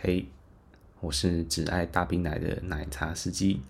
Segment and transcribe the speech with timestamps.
[0.00, 0.26] 嘿，
[1.00, 3.60] 我是只爱大冰奶的奶茶司机。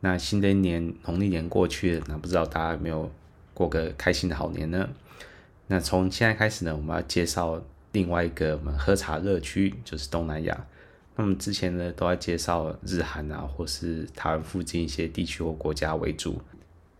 [0.00, 3.08] 那新的一年农历年过去了，那不知道大家有没有
[3.54, 4.88] 过个开心的好年呢？
[5.68, 7.62] 那从现在开始呢，我们要介绍
[7.92, 10.66] 另外一个我们喝茶热区，就是东南亚。
[11.14, 16.42] 那么之前呢，都在介绍日韩啊，或是台湾附近一些地区或国家为主。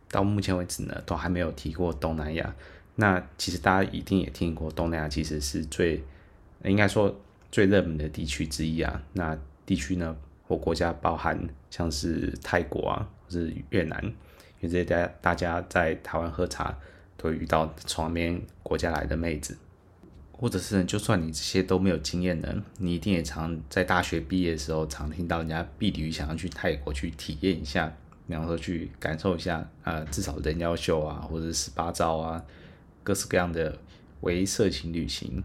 [0.09, 2.55] 到目前为止呢，都还没有提过东南亚。
[2.95, 6.05] 那其实大家一定也听过，东南亚其实是最
[6.63, 7.13] 应该说。
[7.53, 10.16] 最热门的地区之一啊，那地区呢
[10.48, 11.38] 或国家包含
[11.70, 16.77] 像是泰国啊，或是越南，因为这些大家大家在台湾喝茶
[17.19, 19.56] 都遇到从那边国家来的妹子，
[20.33, 27.95] 或者是就算你这些都没有经验呢，你一定也常在大学毕业的时候常听到人家毕旅想要去泰国去体验一下，
[28.27, 32.42] 然后说去感受一下呃至少人妖秀啊，或者是十八招啊，
[33.03, 33.78] 各式各样的
[34.23, 35.45] 微色情旅行。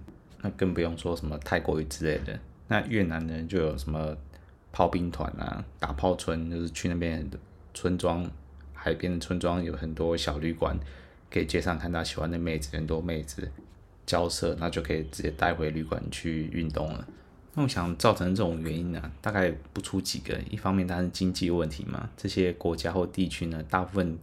[0.51, 2.39] 更不用说什么泰国语之类的。
[2.67, 4.15] 那越南呢，就有什么
[4.71, 7.29] 炮兵团啊、打炮村，就是去那边
[7.73, 8.29] 村庄、
[8.73, 10.77] 海边的村庄，有很多小旅馆，
[11.31, 13.49] 可以街上看到喜欢的妹子，很多妹子
[14.05, 17.07] 交涉，那就可以直接带回旅馆去运动了。
[17.53, 20.37] 那我想造成这种原因呢、大概不出几个。
[20.49, 24.17] 一方面当然是经济问题嘛，这些国家或地区呢，大部分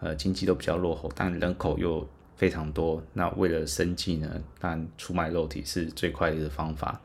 [0.00, 7.00] 呃经济都比较落后，但人口又非常多，那为了生计呢，但出卖肉体是最快的方法。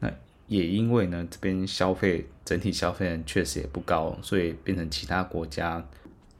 [0.00, 0.10] 那
[0.48, 5.84] 也因为呢，这边消费整体消费呢确实也不高，所以变成其他国家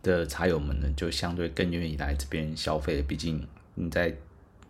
[0.03, 3.03] 的茶友们呢，就相对更愿意来这边消费。
[3.03, 4.11] 毕竟你在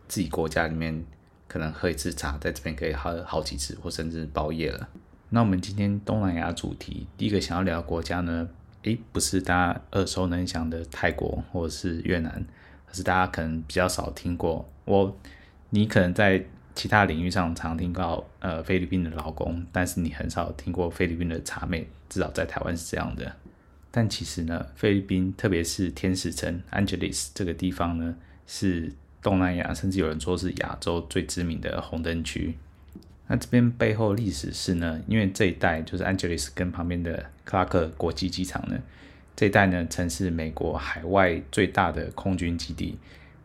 [0.09, 1.05] 自己国家里面
[1.47, 4.89] 可能喝一次茶，在这边可以喝好几次，或甚至包夜了。
[5.31, 8.49] 那我们今天东南亚主题第一个想要聊国家呢，
[8.83, 12.45] 诶，不是大家耳熟能详的泰国或者是越南。
[12.95, 15.17] 是大家可能比较少听过我，
[15.71, 23.35] 你可能在其他领域上常听到呃菲律宾的劳工，但是你很少听过菲律宾的茶妹，至少在台湾是这样的。
[23.91, 28.17] 但其实呢，菲律宾特别是天使城 Angeles 这个地方呢，
[28.47, 32.57] 是东南亚甚至有人说是亚洲最知名的红灯区。
[33.27, 38.79] 那这边背后历史是呢，因为这一带就是 Angeles 跟旁边的克拉克国际机场呢。
[39.37, 42.97] 这一带呢，曾是美国海外最大的空军基地。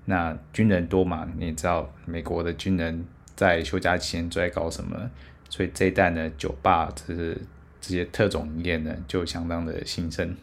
[0.06, 3.06] 那军人多嘛，你也知道，美国的军人
[3.36, 5.10] 在休假期间最爱搞什么？
[5.50, 7.36] 所以这一带呢，酒吧就是
[7.82, 10.36] 这些特种营业呢，就相当的兴盛。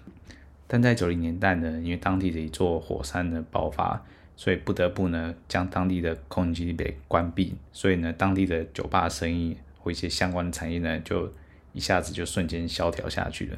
[0.67, 4.03] 但在九零年代呢，因为当地的一座火山的爆发，
[4.37, 7.55] 所以不得不呢，将当地的空军基地给关闭。
[7.73, 11.33] 所以呢，当地的酒吧生意或一些相关的产业呢，就
[11.73, 13.57] 一下子就瞬间萧条下去了。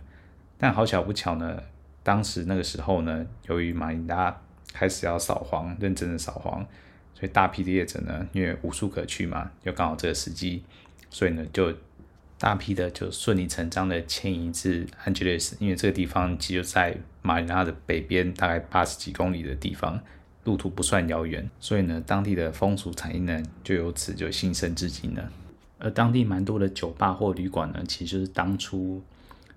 [0.58, 1.62] 但好巧不巧呢。
[2.08, 4.34] 当时那个时候呢，由于马尼拉
[4.72, 6.66] 开始要扫黄，认真的扫黄，
[7.12, 10.62] 所以大批的业者呢，因为无处可去嘛，又刚好这个时机，
[11.10, 11.70] 所以呢，就
[12.38, 20.00] 大批的就顺理成章的迁移至 Angeles，因为这个地方其实就在马尼拉的北边，大概八十几公里的地方，
[20.44, 25.30] 路途不算遥远，所以呢，当地的风俗产业呢，就由此就兴盛至今了。
[25.78, 29.02] 而当地蛮多的酒吧或旅馆呢，其实就是当初。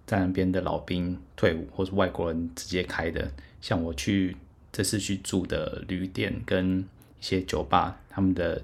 [0.06, 3.31] 在那边的老兵退伍或是外国人直接开的，
[3.62, 4.35] 像我去
[4.72, 6.84] 这次去住的旅店跟一
[7.19, 8.61] 些酒吧，他们的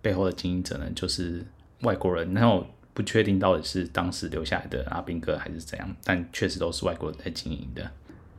[0.00, 1.44] 背后的经营者呢，就是
[1.80, 2.32] 外国人。
[2.34, 7.90] 然后不确定到底是当时留下来的阿兵哥还是怎样，但确实都是外国人在经营的。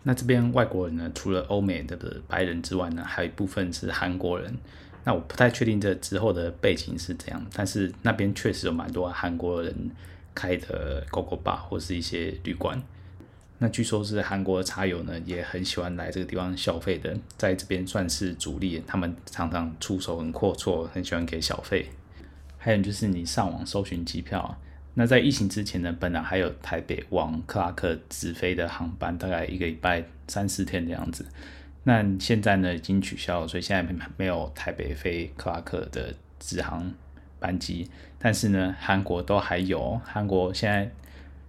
[0.03, 1.97] 那这边外国人呢，除了欧美的
[2.28, 4.57] 白人之外呢，还有一部分是韩国人。
[5.06, 9.91] 那我不太确定这之后的背景是怎样，但是那边确实有蛮多韩国人。
[10.34, 12.81] 开的 Gogo Bar 或是一些旅馆，
[13.57, 21.89] 那据说是韩国的茶友呢，也很喜欢来这个地方消费的，在这边算是主力，他们常常出手很阔绰，很喜欢给小费。
[22.57, 24.57] 还有就是你上网搜寻机票，
[24.94, 31.25] 那在疫情之前呢，本来还有台北往克拉克直飞的航班，大概一个礼拜三四天的样子。
[31.84, 36.94] 那现在呢已经取消了，所以现在没有台北飞克拉克的直航。
[37.39, 40.00] 班机，但是呢，韩国都还有。
[40.05, 40.91] 韩国现在，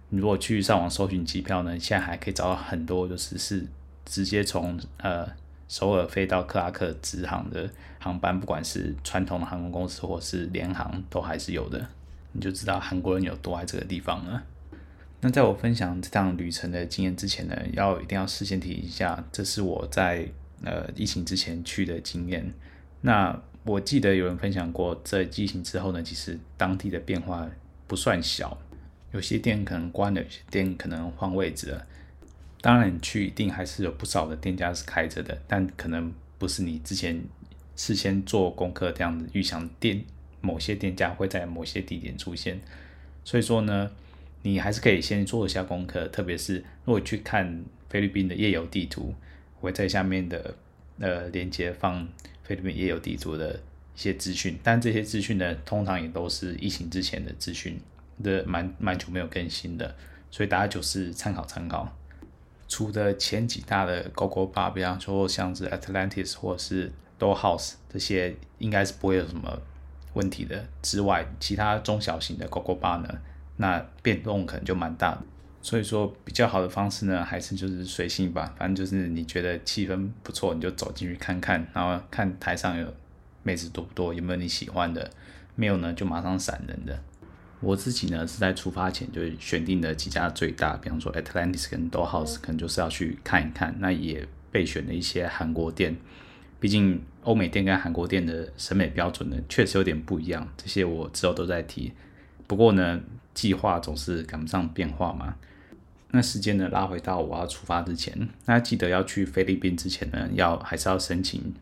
[0.09, 3.67] 如果去上网搜寻机票呢，现在还可以找到很多，就是是
[4.05, 5.27] 直接从呃
[5.67, 11.87] 首尔飞到克拉克直航的航班，不管是传统的航空公司或是联航，都还是有的。
[12.33, 14.43] 你就知道韩国人有多爱这个地方了。
[15.19, 20.27] 那在我分享这趟旅程的经验之前呢，要一定要事先提一下，这是我在
[20.63, 22.51] 呃疫情之前去的经验。
[23.01, 27.47] 那我记得有人分享过，在疫情之后呢，其实当地的变化
[27.85, 28.57] 不算小，
[29.11, 31.85] 有些店可能关了，有些店可能换位置了。
[32.59, 37.23] 当然，你去一定还是有不少的店家是开着的，但可能不是你之前
[37.75, 40.03] 事先做功课这样子预想店
[40.41, 42.59] 某些店家会在某些地点出现。
[43.23, 43.91] 所以说呢，
[44.41, 49.13] 你还是可以先做一下功课，特别是如果去看菲律宾的夜游地图，
[49.59, 50.55] 我会在下面的
[50.99, 52.07] 呃链接放
[52.51, 53.53] 菲律宾夜游地图的
[53.95, 57.79] 一些资讯，但这些资讯呢，通常也都是疫情之前的资讯，
[58.21, 59.95] 的蛮蛮久没有更新的，
[60.29, 61.87] 所以大家就是参考参考。
[62.67, 69.61] 除了前几大的 Gogo Bar，比方说像是 Atlantis 或是 Dollhouse 这些，应该是不会有什么
[70.13, 73.21] 问题的之外，其他中小型的 Gogo Bar 呢，
[73.55, 75.21] 那变动可能就蛮大的。
[75.63, 82.91] 所以说比较好的方式呢，还是就是随性吧，反正就是你觉得气氛不错，你就走进去看看，然后看台上有
[83.43, 85.09] 妹子多不多，有没有你喜欢的，
[85.55, 86.99] 没有呢就马上闪人的。
[87.59, 93.75] 我自己呢是在出发前就选定了几家最大，比方说 Atlantis 跟 Dollhouse，可能就是要去看一看。
[93.77, 95.95] 那也备选了一些韩国店，
[96.59, 100.51] 毕竟欧美店跟韩国店的审美标准呢确实有点不一样。
[100.57, 101.93] 这些我之后都在提。
[102.47, 102.99] 不过呢，
[103.35, 105.35] 计划总是赶不上变化嘛。
[106.11, 111.53] 那时间呢拉回到我要出发之前，大家记得要去菲律宾之前呢，要还是要申请。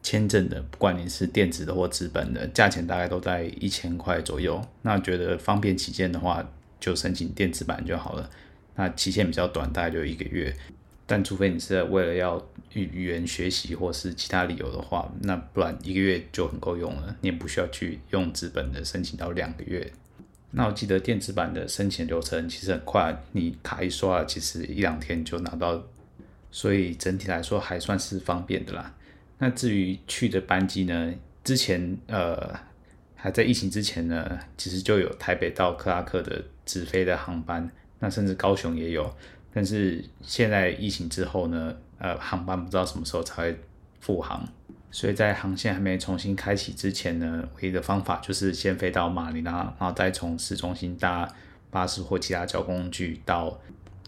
[0.00, 4.64] 签证的，不管你是电子的或纸本的，价钱大概都在一千块左右。
[4.80, 6.42] 那觉得方便起见的话，
[6.80, 8.30] 就申请电子版就好了。
[8.76, 10.54] 那期限比较短，大概就一个月。
[11.04, 12.38] 但除非你是为了要
[12.72, 17.14] 语语言学习或是其他理由的话，那不然一个月就很够用了。
[17.20, 19.92] 你也不需要去用纸本的申请到两个月。
[20.50, 25.82] 那我记得电子版的申请流程其实很快，你卡一刷，其实一两天就拿到，
[26.50, 28.94] 所以整体来说还算是方便的啦。
[29.38, 31.14] 那至于去的班机呢？
[31.44, 32.58] 之前呃
[33.14, 37.70] 还在疫情之前呢，其实就有台北到克拉克的直飞的航班，
[38.00, 39.14] 那甚至高雄也有。
[39.52, 43.58] 但是现在疫情之后呢，呃，航班不知道什么时候才会
[44.00, 44.46] 复航，
[44.90, 51.28] 所以在航线还没重新开启之前呢，唯一的方法就是先飞到马尼拉，然后再从市中心搭
[51.70, 53.60] 巴士或其他交通工具到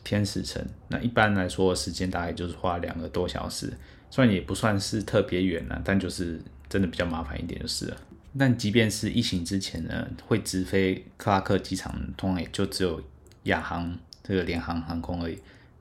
[0.02, 0.64] 天使城。
[0.88, 3.72] 那一般来说时间大概就是花两个多小时。
[4.10, 7.96] 虽然也不算是特别远了，但就是真的比较麻烦一点就是了。
[8.36, 13.00] 但即便是疫情之前呢，会直飞克拉克机场，通常也就只有
[13.44, 15.38] 亚航这个联航航空而已。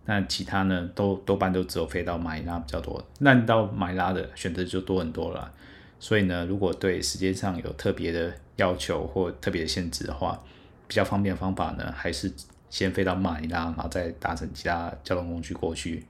[0.10, 3.00] 那其他呢，都多半都只有飞到马尼拉比较多。
[3.20, 5.54] 那到马尼拉的选择就多很多了。
[6.00, 10.42] 所以呢，如果对时间上有特别的要求或特别的限制的话，
[10.88, 12.34] 比较方便的方法呢，还是
[12.72, 16.04] 先飞到马尼拉，然后再搭乘其他交通工具过去。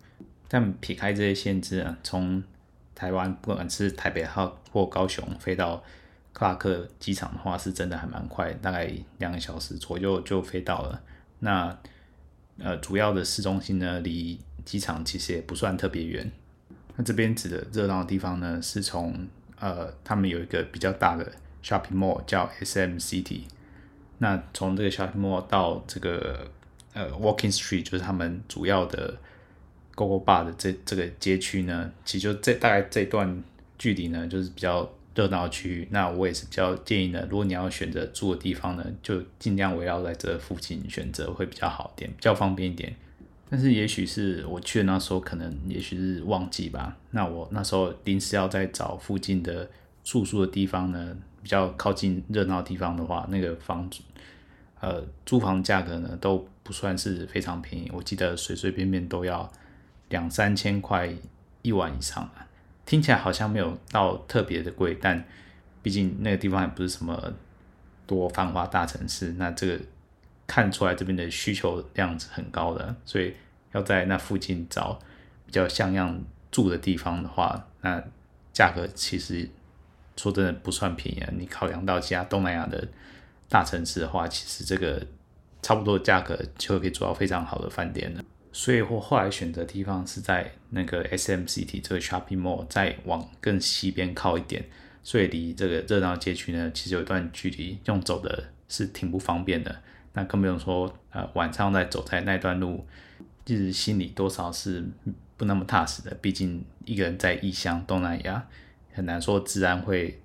[0.48, 2.42] 但撇开这些限制啊，从
[2.96, 5.84] 台湾不管是台北号或高雄飞到
[6.32, 11.02] 克拉克机场的话，是真的还蛮快，大概两个小时左右就飞到了。
[11.40, 11.78] 那
[12.60, 16.32] 呃，主要的市中心呢，离机场其实也不算特别远。
[16.96, 19.28] 那这边指的热闹的地方呢，是从
[19.60, 21.32] 呃，他们有一个比较大的
[21.64, 23.42] shopping mall 叫 SM City。
[24.20, 26.52] 那从这个 shopping mall 到这个
[26.94, 29.18] 呃 Walking Street，就是他们主要的。
[29.96, 33.44] Gogo Bar 的这这个街区呢，其实就这大概这段
[33.78, 34.90] 距离呢，就是比较
[35.20, 35.88] 热闹区域。
[35.92, 42.96] 那我也是比较建议呢，如果你要选择住的地方呢，就尽量围绕在这附近选择会比较好一点，比较方便一点。
[43.50, 46.96] 但是也许是我去的那时候，可能也许是旺季吧。
[47.12, 49.70] 那我那时候临时要再找附近的
[50.04, 54.02] 住宿的地方呢，比较靠近热闹地方的话，那个房子
[54.80, 57.92] 呃租房价格呢都不算是非常便宜。
[57.94, 59.52] 我记得随随便便都要。
[60.10, 61.08] 两三千块
[61.62, 62.48] 一晚以上啊，
[62.90, 65.24] 听起来好像没有到特别的贵，但
[65.84, 67.36] 毕竟那个地方也不是什么
[68.08, 69.80] 多繁华大城市，那这个
[70.48, 73.36] 看出来这边的需求量是很高的，所以
[73.74, 74.98] 要在那附近找
[75.46, 76.20] 比较像样
[76.50, 78.04] 住的地方的话，那
[78.52, 79.48] 价格其实
[80.18, 81.30] 说真的不算便宜啊。
[81.38, 82.88] 你考量到其他东南亚的
[83.48, 85.06] 大城市的话，其实这个
[85.62, 88.24] 差不多的价格就可以住到非常好的饭店了。
[88.52, 94.66] 所以我后来选择地方是在那个 SM City 这个 shopping mall 再往更西边靠一点，
[95.04, 99.82] 所以离这个热闹街区呢，其实有一段距离，用走的是挺不方便的。
[100.14, 102.86] 那更不用说呃晚上再走在那段路，
[103.46, 104.84] 其实心里多少是
[105.38, 106.16] 不那么踏实的。
[106.20, 108.48] 毕竟一个人在异乡东南亚，
[108.92, 110.20] 很难说治安会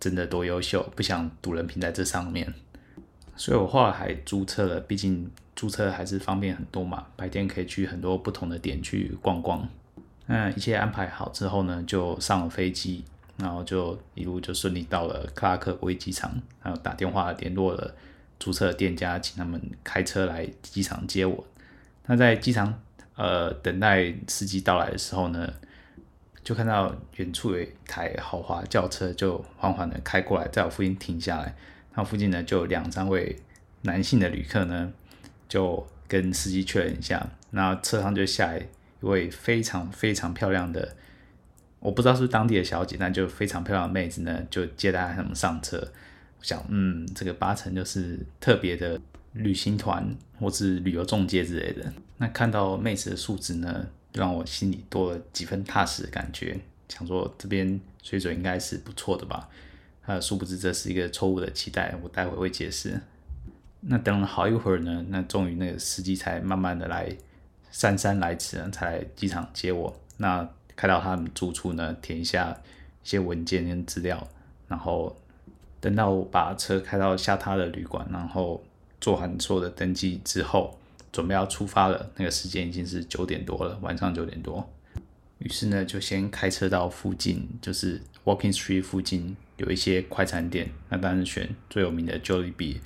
[0.00, 2.54] 真的多优秀，不想赌人品在这上面。
[3.36, 5.30] 所以我后来还租车了，毕竟。
[5.56, 9.66] 租车还是方便很多嘛，白天可以去很多不同的点去逛逛。
[10.26, 13.02] 那一切安排好之后呢，就上了飞机，
[13.38, 16.30] 然后就一路就顺利到了克拉克国际机场，
[16.62, 17.94] 然后打电话联络了
[18.38, 21.42] 租车的店家，请他们开车来机场接我。
[22.04, 22.78] 那在机场
[23.14, 25.50] 呃等待司机到来的时候呢，
[26.44, 31.56] 就看到远处有一台豪华轿车就缓缓的开过来，在我附近停下来。
[31.96, 33.36] 那附近呢就有两三位。
[33.82, 34.92] 男性的旅客呢，
[35.48, 40.96] 就跟司机确认一下，那车上就下来一位非常非常漂亮的，
[41.78, 45.76] 我不知道是当地的小姐，但就非常漂亮的妹子呢，就接待他们上车。
[46.38, 49.00] 我想，嗯，这个八成就是特别的
[49.34, 51.92] 旅行团或是旅游中介之类的。
[52.16, 59.48] 那看到妹子的素质呢，让我心里多了几分踏实的感觉，想说这边水准应该是不错的吧。
[60.06, 63.00] 呃，殊不知这是一个错误的期待，我待会会解释。
[63.80, 67.08] 那等了好一会儿呢，那终于那个司机才慢慢的来
[67.72, 69.96] 姗姗来迟，才来机场接我。
[70.16, 72.56] 那开到他们住处呢，填一下
[73.02, 74.26] 一些文件跟资料，
[74.68, 75.16] 然后
[75.80, 78.64] 等到我把车开到下榻的旅馆，然后
[79.00, 80.78] 做完所有的登记之后，
[81.10, 82.10] 准备要出发了。
[82.16, 84.68] 那个时间已经是九点多了，晚上九点多。
[85.38, 89.36] 于是呢，就先开车到附近，就是 Walking Street 附近。
[89.56, 92.76] 有一些快餐店，那当然选最有名的 Jollibee，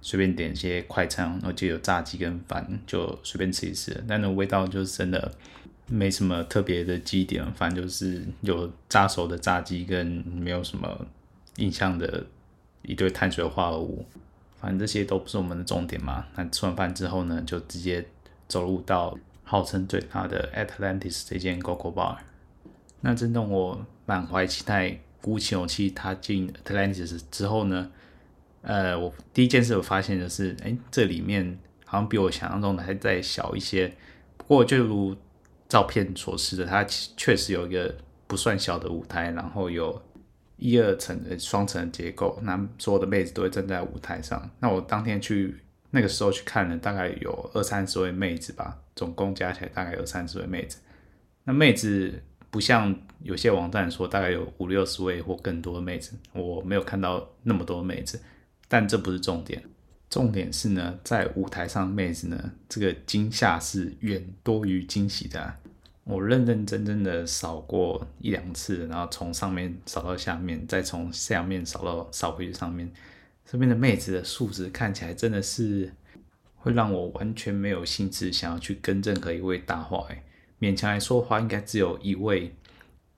[0.00, 4.02] 随便点一些快餐，然后就有炸鸡跟饭，就随便吃一吃。
[4.08, 5.30] 但那味道就是真的
[5.86, 11.06] 没什么特别的基点，反正就是有炸熟的炸鸡跟没有什么
[11.56, 12.24] 印象的
[12.82, 14.06] 一堆碳水化合物。
[14.56, 16.24] 反正这些都不是我们的重点嘛。
[16.36, 18.02] 那吃完饭之后呢，就直接
[18.48, 22.16] 走路到号称最大的 Atlantis 这间 Gogo Bar。
[23.02, 25.00] 那真的我满怀期待。
[25.24, 27.90] 鼓起勇气踏进 Atlantis 之后呢，
[28.60, 33.90] 呃，我第一件事我发现的是，哎，这里面好像比我想象中的还再小一些。
[34.36, 35.16] 不过就如
[35.66, 36.84] 照片所示的，它
[37.16, 39.98] 确实有一个不算小的舞台，然后有
[40.58, 44.50] 一二层的双层结构，那所有的妹子都会站在舞台上。
[44.60, 45.56] 那我当天去
[45.90, 50.76] 那个时候去看了，大概有二三十位妹子吧，总共加起来大概有三十位妹子。
[51.44, 52.22] 那妹子。
[52.54, 58.22] 不像有些网站说大概有五六十位或更多的妹子，我没有看到那么多妹子，
[58.68, 59.60] 但这不是重点，
[60.08, 65.52] 重点是呢，在舞台上妹子呢，这个惊吓是远多于惊喜的。
[66.04, 72.88] 我认认真真的扫过一两次，然后从上面扫到下面，再从下面扫到扫回去上面，
[73.44, 75.92] 这边的妹子的素质看起来真的是
[76.54, 80.22] 会让我完全没有兴致想要去跟任何一位搭话哎。
[80.64, 82.54] 勉强来说的话，应该只有一位，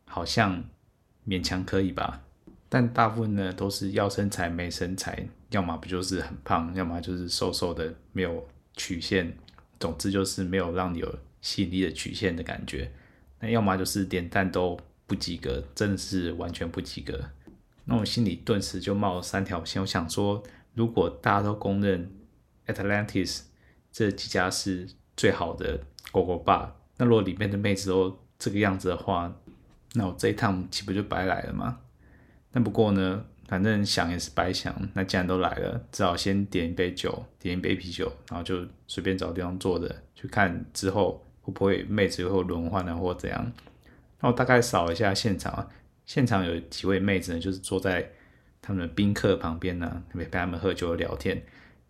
[0.04, 0.64] 好像
[1.24, 2.24] 勉强可以吧。
[2.68, 9.32] 但大部分呢都是要身材没身材，要么不就是很胖，要么就是瘦瘦的没有曲线，
[9.78, 12.90] 总之就是没有让你有吸引力的曲线的感觉。
[13.38, 14.76] 那要么就是连蛋都
[15.06, 17.30] 不及格，真的是完全不及格。
[17.84, 20.42] 那我心里顿时就冒了三条线，我想说，
[20.74, 22.10] 如果大家都公认
[22.66, 23.42] Atlantis
[23.92, 25.78] 这几家是最好的
[26.10, 26.70] Gogo Bar。
[26.98, 29.34] 那如果里面的妹子都这个样子的话，
[29.94, 31.78] 那我这一趟岂不就白来了吗？
[32.50, 34.74] 但不过呢，反正想也是白想。
[34.94, 43.52] 那既然都来了，只好先点一杯酒，点一杯啤酒，然后就随便找地方坐着，去看之后会不会妹子会轮换呢，或怎样。
[44.20, 45.70] 那我大概扫一下现场，
[46.06, 48.10] 现场有几位妹子呢，就是坐在
[48.62, 51.42] 他们的宾客旁边呢，陪他们喝酒聊天。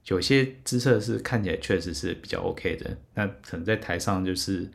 [0.07, 4.69] 有些姿色是看起来确实是比较 OK 的，那可能在台上就是。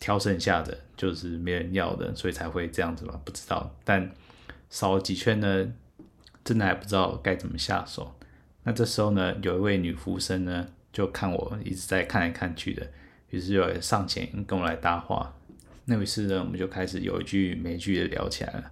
[0.00, 3.20] 挑剩下的就是没人要的，所以才会这样子吧？
[3.24, 3.74] 不知道。
[3.84, 4.10] 但
[4.70, 5.72] 扫了几圈呢，
[6.44, 8.14] 真的还不知道该怎么下手。
[8.64, 12.86] 那这时候呢，有一位女服务生呢，就看我一直在看来看去的，
[13.30, 15.34] 于是就上前跟我来搭话。
[15.86, 18.70] 那于是呢，我们就开始有一句没一句的聊起来了。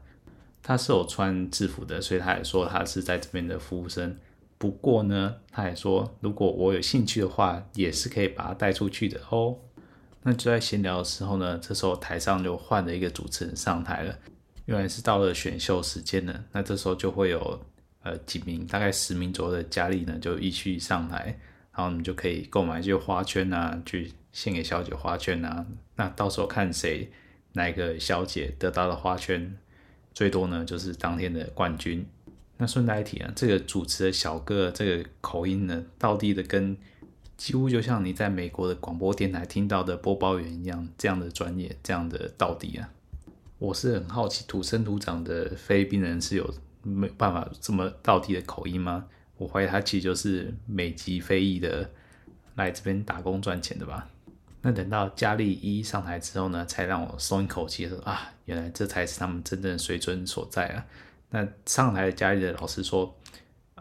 [0.62, 4.18] 她是有穿制服的，所以她也说她是在这边的服务生。
[4.58, 9.56] 不过呢，她也说如果我有兴趣的话，也是可以把她带出去的哦。
[10.28, 14.18] 那就在闲聊的时候呢，这时候台上就换了一个主持人上台了，
[14.64, 16.44] 原来是到了选秀时间了。
[16.50, 17.64] 那这时候就会有
[18.02, 21.38] 呃几名，大概十名左右的佳丽呢，就一起上台，
[21.72, 25.64] 然后你就可以购买一些花圈啊，去献给小姐花圈啊。
[25.94, 27.08] 那到时候看谁
[27.52, 29.56] 哪个小姐得到的花圈
[30.12, 32.04] 最多呢，就是当天的冠军。
[32.56, 36.76] 那顺带一提啊，这个主持的小哥这个口音呢，到底的跟。
[37.36, 42.88] 几乎就像你在美国的广播电台听到的播报员一样，这样的专业，这样的道地啊！
[43.58, 49.06] 我是很好奇，土生土长的菲律宾人是有没办法这么道地的口音吗？
[49.36, 51.90] 我怀疑他其实就是美籍非裔的，
[52.54, 54.08] 来这边打工赚钱的吧。
[54.62, 60.86] 那等到佳丽一上台之后呢，才让我松一口气，说啊，原来这才是他们真正的水准所在啊！
[61.28, 63.14] 那上台的佳丽的老师说。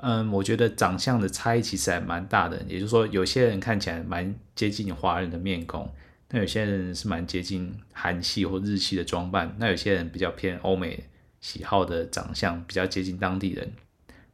[0.02, 2.62] 嗯，我觉得长相的差异其实还蛮大的。
[2.68, 5.90] 也就是说，有些人看起来蛮接近华人的面孔，
[6.30, 11.06] 那有些人是蛮接近韩系或日系的装扮，那有些人比较偏欧美
[11.40, 13.72] 喜好的长相，比较接近当地人，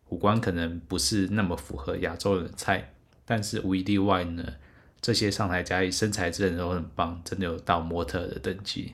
[0.09, 2.93] 五官可能不是那么符合亚洲人的菜。
[3.23, 4.43] 但是无一例外呢，
[4.99, 8.93] 这些上台嘉义身材真的都很棒，真的有到模特的等级，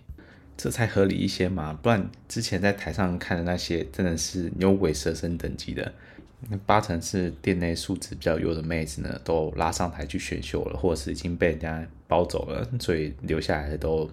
[0.56, 1.74] 这才合理一些嘛。
[1.74, 5.92] 不然之前在台上看的那些，真的是牛鬼蛇神等级的，
[6.50, 14.10] 那八成是店内素质比较优的妹子呢，都拉上台去选秀了，或者是已经被人家包走了，所以留下来的都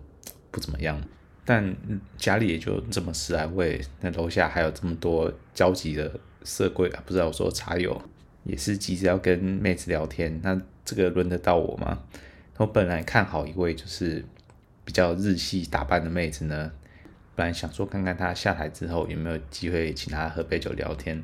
[0.50, 1.00] 不怎么样。
[1.45, 1.76] 但
[2.16, 6.11] 家里也就这么十来位，那楼下还有这么多焦急的
[6.43, 8.00] 色鬼啊，不知道我说茶友，
[8.45, 10.40] 也是急着要跟妹子聊天。
[10.43, 12.02] 那这个轮得到我吗？
[12.57, 14.25] 我本来看好一位就是
[14.87, 16.73] 比较日系打扮的妹子呢，
[17.35, 21.23] 本来想说看看她下台之后有没有机会请她喝杯酒聊天。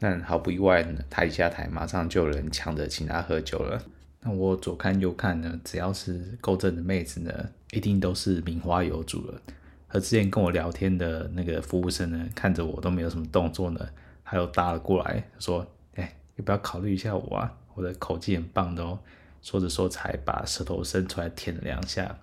[0.00, 3.80] 但毫不意外呢，她一下台马上就有人抢着请他喝酒了。
[4.22, 7.30] 那我左看右看呢，只要是够正的妹子呢，
[7.70, 9.40] 一定都是名花有主了。
[9.86, 13.88] 和之前跟我聊天的那个服务生呢，看着我都没有什么动作呢，
[14.24, 15.66] 他又搭了过来说
[15.96, 17.56] ：“哎、欸，要不要考虑一下我啊？
[17.74, 18.98] 我的口技很棒的哦。”
[19.42, 22.18] 说着说才把舌头伸出来舔了两下。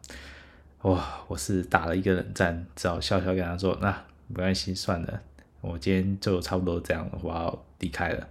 [0.84, 5.22] 哇，我是打了一个冷战，只好笑笑跟他说：“那没关系，算了，
[5.68, 8.28] 我今天就差不多这样了，我要离开了。”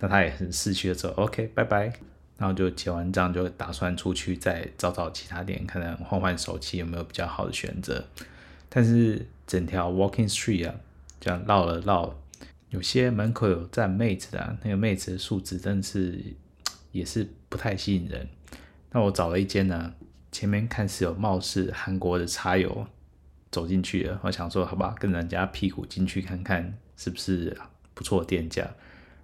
[0.00, 1.92] 那他也很识趣的说：“OK，拜拜。”
[2.38, 8.02] 然后就结完账，就打算出去再找找其他店，看看换换手气有没有比较好的选择。
[8.70, 10.74] 但是整条 Walking Street 啊，
[11.20, 12.14] 这样绕了绕，
[12.70, 16.18] 有些门口有站妹子的，那个妹子的素质真的是
[16.92, 18.26] 也是不太吸引人。
[18.92, 19.92] 那我找了一间呢，
[20.32, 22.86] 前面看似有貌似韩国的茶友
[23.50, 27.56] 走进去了，我想说好吧，跟人家屁股进去看看是不是
[27.94, 28.68] 不错的店家。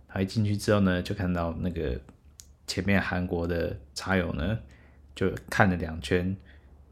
[0.09, 2.01] 他一进去之后呢，就看到那个。
[2.69, 4.59] 前面韩国的茶友呢，
[5.15, 6.37] 就看了两圈，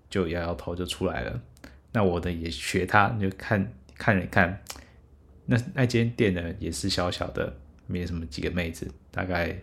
[0.09, 1.43] 就摇摇头就出来了。
[1.91, 4.63] 那我呢也学他，就看看了看，
[5.47, 7.57] 那那间店呢也是小小的，
[7.89, 9.59] 没什么几个妹子，大概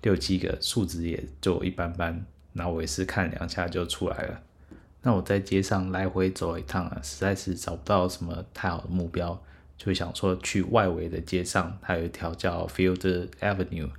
[0.00, 2.24] 六七个，素质也就一般般。
[2.54, 4.42] 那我也是看两下就出来了。
[5.02, 9.40] 那我在街上来回走一趟啊，实在是找不到什么太好的目标，
[9.76, 13.90] 就想说去外围的街上，它有一条叫 Field Avenue。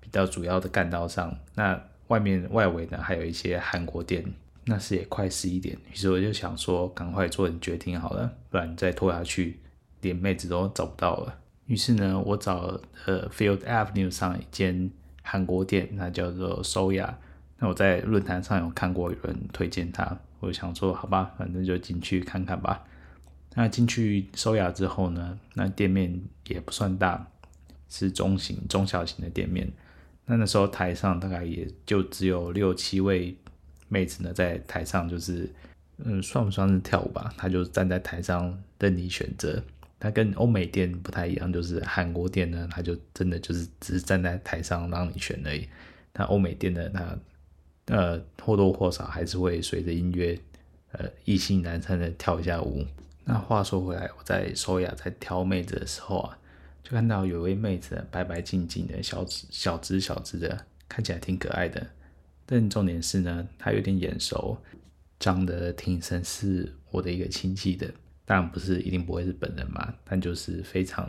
[0.00, 4.22] 比较主要的干道上，那外面外围呢还有一些韩国店，
[4.66, 9.58] 那是也快十一点，于是我就想说赶快做点决定好了，不然再拖下去
[10.02, 11.38] 连妹子都找不到了。
[11.64, 14.90] 于是呢，我找呃 Field Avenue 上一间
[15.22, 17.14] 韩国店，那叫做 Soya。
[17.58, 22.84] 那我在论坛上有看过有人推荐它，我想说好吧，反正就进去看看吧。
[23.54, 27.26] 那进去 Soya 之后呢，那店面也不算大，
[27.88, 29.70] 是中型中小型的店面。
[30.26, 33.36] 那那时候台上大概也就只有六七位
[33.88, 35.48] 妹子呢，在台上就是，
[35.98, 37.32] 嗯，算不算是跳舞吧？
[37.36, 39.62] 她就站在台上任你选择。
[40.00, 45.68] 她跟欧美店不太一样，就是韩国店呢，她就真的就是只是站在台上让你选而已。
[46.14, 47.16] 那欧美店呢，她
[47.86, 50.38] 呃或多或少还是会随着音乐，
[50.92, 52.84] 呃，意兴阑珊的跳一下舞。
[53.24, 56.38] 那话说回来，我在首雅在挑妹子的时候啊。
[56.84, 61.86] 就看到有位妹子白白净净的小只小只小只的，看起来挺可爱的。
[62.44, 64.58] 但重点是呢，她有点眼熟，
[65.20, 67.88] 长得挺神似我的一个亲戚的。
[68.24, 71.08] 当然不是一定不会是本人嘛，但就是非常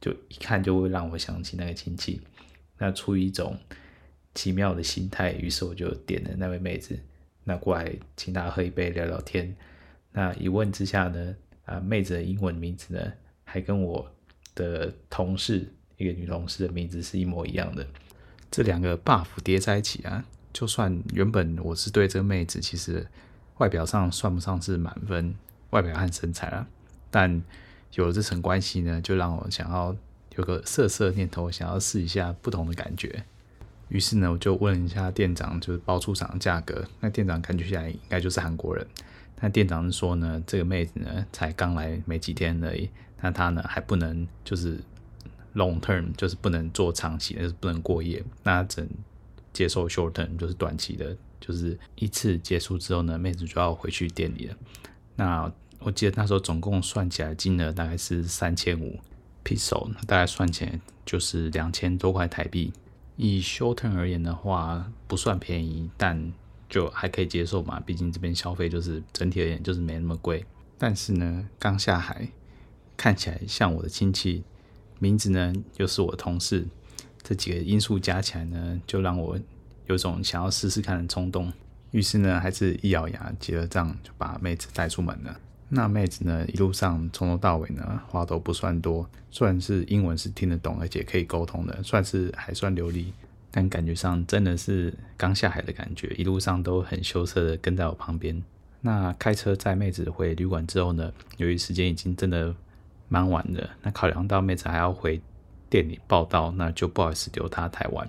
[0.00, 2.22] 就一看就会让我想起那个亲戚。
[2.78, 3.54] 那出于一种
[4.34, 6.98] 奇妙的心态，于是我就点了那位妹子，
[7.44, 9.54] 那过来请她喝一杯聊聊天。
[10.12, 13.12] 那一问之下呢，啊，妹子的英文名字呢
[13.44, 14.10] 还跟我。
[14.56, 15.64] 的同事，
[15.96, 17.86] 一个女同事的名字是一模一样的，
[18.50, 23.06] 这两个 buff 叠在一起啊，就算原本我是对这个妹子，其实
[23.58, 25.34] 外表上算不上是满分，
[25.70, 26.66] 外表和身材啊，
[27.10, 27.42] 但
[27.94, 29.96] 有了这层关系呢，就让我想要
[30.36, 33.24] 有个色色念头，想要试一下不同的感觉。
[33.90, 36.84] 于是呢，我就问一下店长，就是包出厂的价格。
[37.00, 38.86] 那店长感觉起来应该就是韩国人。
[39.40, 42.88] 那店长说呢，这个妹子呢才刚来没几天而已。
[43.20, 44.78] 那她呢还不能就是
[45.54, 48.22] long term，就是不能做长期的，就是不能过夜。
[48.44, 48.86] 那只
[49.52, 54.56] 接受 short term，就是短期的，就是一次结束之后呢，妹子就要回去店里了。
[55.16, 59.00] 那我记得那时候总共算起来金额大概是三千五
[59.42, 62.72] peso，大概算起来就是两千多块台币。
[63.20, 66.32] 以 short term 而言的话，不算便宜，但
[66.70, 67.78] 就还可以接受嘛。
[67.80, 70.46] 毕竟这边消费就是整体而言就是没那么贵。
[70.78, 72.28] 但是呢，刚下海。
[72.96, 74.44] 看起来像我的亲戚，
[74.98, 76.66] 名字呢又是我的同事，
[77.22, 79.38] 这几个因素加起来呢，就让我
[79.86, 81.50] 有种想要试试看的冲动。
[81.92, 85.40] 于是呢，还是一咬牙结了账，就把妹子带出门了。
[85.72, 93.12] 那妹子呢，一路上从头到尾呢，话都不算多，算是英文是听得懂，而且可以沟通的，算是还算流利。
[93.52, 98.42] 但感觉上真的是刚下海的感觉，一路上都很羞涩的跟在我旁边。
[98.80, 102.54] 那开车载妹子回旅馆之后呢，由于时间已经真的
[103.08, 105.20] 蛮晚的，那考量到妹子还要回
[105.68, 108.08] 店里报到，那就不好意思留她太晚。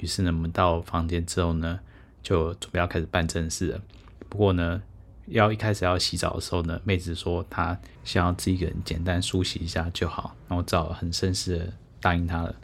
[0.00, 1.80] 于是呢，我们到房间之后呢，
[2.22, 3.80] 就准备要开始办正事了。
[4.28, 4.82] 不过呢，
[5.26, 12.54] 要一开始要洗澡的时候呢，妹子说她想要自己一个人简单梳洗一下就好，然后只好很绅士的答应她了。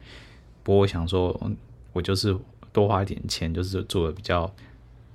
[0.62, 1.38] 不过我想说，
[1.92, 2.36] 我就是
[2.72, 4.52] 多花一点钱，就是住的比较。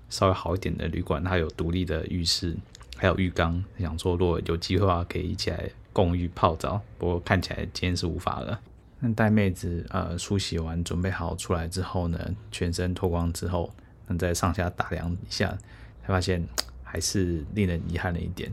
[0.08, 2.55] 稍微好一点的旅馆，它有独立的浴室，
[2.95, 3.62] 还有浴缸。
[3.79, 6.79] 想说如果有机会的话，可以一起来共浴泡澡。
[6.99, 8.62] 不过看起来今天是无法了。
[8.99, 12.19] 那带妹子呃梳洗完，准备好出来之后呢，
[12.51, 13.73] 全身脱光之后，
[14.05, 15.58] 那再上下打量一下，
[16.03, 16.47] 才发现
[16.95, 18.49] 还是令人遗憾了一点。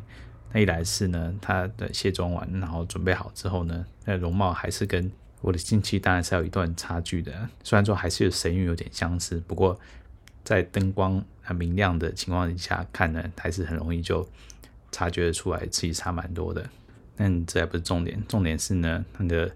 [0.52, 7.32] 那一来是呢，他的卸妆完，然后准备好之后呢，那容貌还是跟我的近期当然是有一段差距的。
[7.62, 9.78] 虽然说还是有神韵有点相似，不过。
[10.44, 14.28] 在灯光很明亮的情况下看呢，还是很容易就
[14.90, 16.68] 察觉得出来自己差蛮多的。
[17.14, 19.48] 但这还不是重点，重点是呢，那个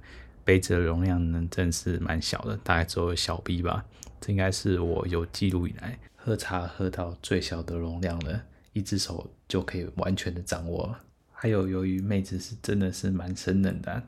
[0.44, 3.84] 杯子的容量呢，真是蛮小的，大概只有小 B 吧。
[4.20, 8.44] 这应该是我有记录以来喝茶喝到最小的容量了，
[8.76, 10.94] 一只手就可以完全的掌握。
[11.32, 14.02] 还有，由于妹子是真的是蛮生冷的，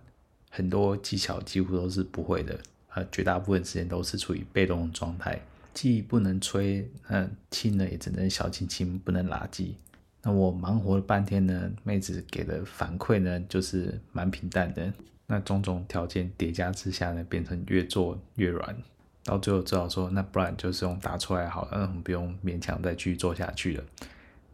[0.50, 2.60] 很多技巧几乎都是不会的，
[2.92, 5.40] 呃，绝大部分时间都是处于被动状态。
[5.72, 9.74] 既不能吹，嗯，亲呢也只能小亲亲，不能拉机。
[10.22, 14.92] 那我忙活了半天呢，妹子给的反馈呢，就是蛮平淡的。
[15.26, 18.76] 那种种条件叠加之下呢，变成越做越软，
[19.24, 23.84] 到最后只好说，那不然就是用打出来好了，嗯，不用勉强再继续做下去了。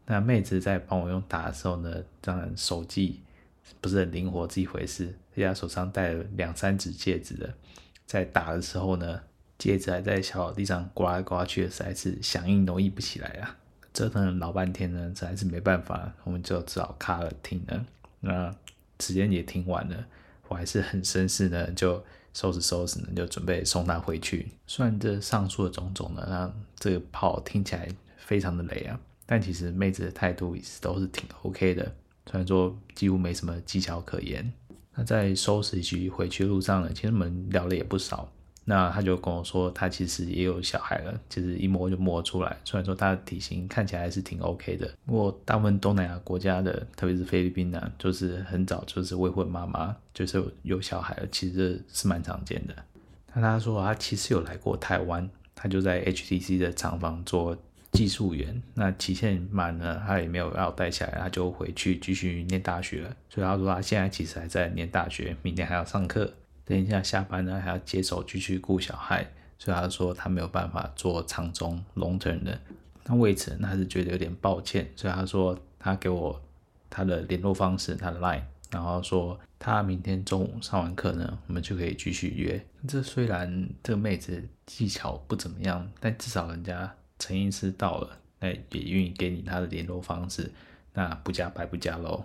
[0.07, 3.21] 那妹子在帮我用打的时候呢，当然手技
[3.81, 5.05] 不是很灵活，这一回事。
[5.35, 7.53] 人家手上戴了两三只戒指的，
[8.07, 9.21] 在打的时候呢。
[9.57, 13.57] 戒指还在小草地上刮来刮去的，实在是响应都硬不起来啊！
[13.95, 17.87] 折腾了老半天呢，实在是没办法，我们就只好卡了停了。
[18.21, 18.53] 那
[18.99, 20.05] 时间也挺晚了，
[20.49, 24.49] 我还是很绅士呢，就收拾收拾呢，就准备送她回去。
[24.67, 31.85] 虽然这上述的种种呢，让这个炮听起来非常的雷啊，但其实妹子的态度也是都是挺 OK 的，
[32.31, 34.53] 虽然说几乎没什么技巧可言。
[34.95, 38.31] 那在收拾局回去路上呢，其实我们聊了也不少。
[38.67, 42.57] 那他就跟我说，他其实也有小孩了，其实一摸就摸出来。
[42.65, 52.75] 虽然说他的体型看起来还是挺 OK 的，不过大部分东南亚国家的，特别是菲律宾呢，就是很早就是未婚妈妈，就是有小孩了，其实是蛮常见的。
[53.35, 57.55] 那他说他其实有来过台湾，他就在 HTC 的厂房做
[57.95, 58.63] 技术员。
[58.75, 63.17] 那期限满了，他也没有要带下来，他就回去继续念大学了。
[63.31, 66.35] 所以他说他现在其实还在念大学，明天还要上课。
[66.67, 69.27] 等一下下班呢，还要接手继续顾小孩，
[69.59, 72.59] 所以他说他没有办法做长中 long term 的。
[73.05, 76.41] 那为此他是觉得有点抱歉，所以他说他给我
[76.89, 82.65] 他的联络方式，他的 line，然后说他明天中午上完课呢，我们就可以继续约。
[82.89, 90.51] 这虽然这个妹子技巧不怎么样，但至少人家诚意是到了，那也愿意给你他的联络方式，
[90.93, 92.25] 那不加白不加喽。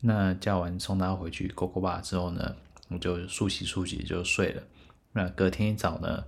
[0.00, 2.56] 那叫完送他回去 Gogo Bar 之后呢，
[2.88, 4.62] 我就梳洗梳洗就睡了。
[5.12, 6.24] 那隔天一早呢，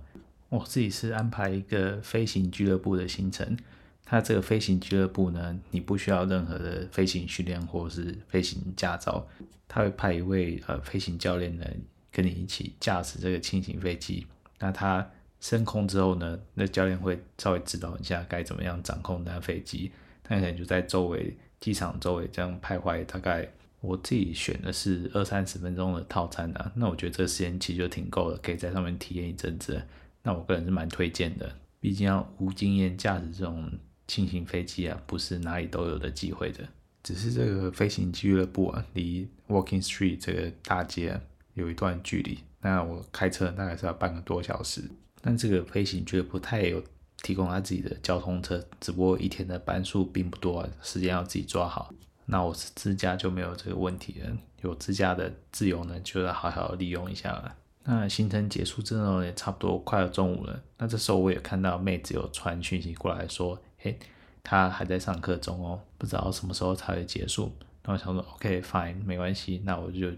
[0.49, 3.57] 我自己是安排一个飞行俱乐部的行程。
[4.03, 9.27] 它这个飞行俱乐部呢，你不需要任何的飞行训练或是飞行驾照，
[9.67, 11.65] 他会派一位呃飞行教练呢
[12.11, 14.25] 跟你一起驾驶这个轻型飞机。
[14.57, 15.07] 那他
[15.39, 19.91] 升空之后呢，那教练会稍微指导一下该怎么样掌控那飞机。
[20.23, 23.49] 他可能就在周围机场周围这样徘徊，大概。
[23.81, 29.81] 我自己选的是二三十分钟的套餐啊，那我觉得这个时间其实就挺够了，可以在上面体验一阵子。
[30.21, 31.49] 那我个人是蛮推荐的，
[31.79, 33.71] 毕竟要无经验驾驶这种
[34.05, 36.67] 轻型飞机啊，不是哪里都有的机会的。
[37.01, 41.17] 只是这个飞行俱乐部啊，离 Walking Street 这个大街，
[41.53, 44.83] 有一段距离，那我开车大概是要半个多小时。
[45.21, 46.83] 但这个飞行俱乐部它也有
[47.21, 51.93] 提供他自己的交通车，只不过一天的班数并不多，时间要自己抓好。
[52.25, 57.55] 那我是自驾就没有这个问题了，有自驾的自由呢，就要好好利用一下了。
[57.83, 60.61] 那行程结束之后也差不多快要中午了。
[60.77, 63.97] 那这时候我也看到妹子有传讯息过来说，嘿，
[64.43, 67.51] 她还在上课中哦，不知道什么时候才会结束。
[67.83, 70.11] 那我想说，OK fine，没关系，那我就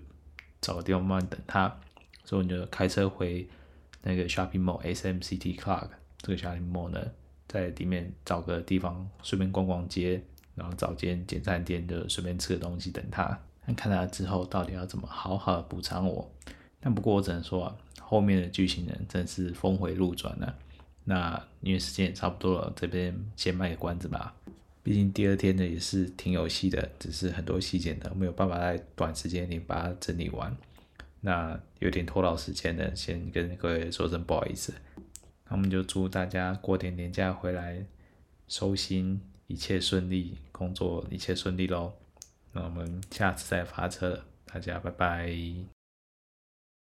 [0.60, 1.74] 找个地方慢慢等她。
[2.26, 3.48] 所以我就开车回
[4.04, 7.00] 那个 shopping mall SMCT Clark 这个 shopping mall 呢，
[7.48, 10.22] 在里面找个地方顺便逛逛街。
[10.54, 13.40] 然后找间简餐店，就随便吃个东西等他。
[13.66, 16.30] 看他之后到底要怎么好好补偿我。
[16.82, 20.54] 但不过我只能说啊，后面的剧情呢，真是峰回路转了。
[21.06, 24.36] 那因为时间也差不多了，这边先卖个关子吧。
[24.84, 30.56] 毕竟第二天呢也是挺有戏的，只是很多细节呢没有办法在短时间内把它整理完，
[31.22, 34.74] 那有点拖到时间的，先跟各位说声不好意思。
[35.46, 37.86] 那我们就祝大家过点年假回来
[38.48, 41.94] 收心，一切顺利，工作一切顺利喽。
[42.52, 45.71] 那我们下次再发车，大家拜拜。